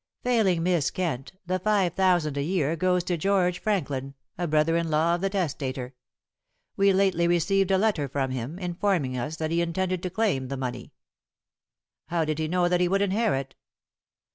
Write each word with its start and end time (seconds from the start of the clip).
"Failing 0.23 0.63
Miss 0.63 0.89
Kent, 0.89 1.33
the 1.45 1.59
five 1.59 1.93
thousand 1.93 2.35
a 2.35 2.41
year 2.41 2.75
goes 2.75 3.03
to 3.03 3.17
George 3.19 3.59
Franklin, 3.59 4.15
a 4.35 4.47
brother 4.47 4.75
in 4.75 4.89
law 4.89 5.13
of 5.13 5.21
the 5.21 5.29
testator. 5.29 5.93
We 6.75 6.91
lately 6.91 7.27
received 7.27 7.69
a 7.69 7.77
letter 7.77 8.07
from 8.09 8.31
him, 8.31 8.57
informing 8.57 9.15
us 9.15 9.35
that 9.35 9.51
he 9.51 9.61
intended 9.61 10.01
to 10.01 10.09
claim 10.09 10.47
the 10.47 10.57
money." 10.57 10.91
"How 12.07 12.25
did 12.25 12.39
he 12.39 12.47
know 12.47 12.67
that 12.67 12.81
he 12.81 12.87
would 12.87 13.03
inherit?" 13.03 13.53